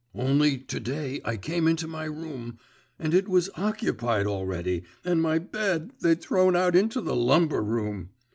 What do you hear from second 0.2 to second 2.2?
Only, to day I came into my